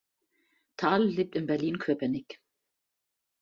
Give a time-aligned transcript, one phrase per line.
[0.77, 2.41] Thal lebt in Berlin-Köpenick.